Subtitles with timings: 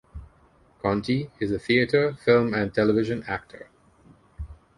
[0.81, 3.69] Conti is a theatre, film and television actor.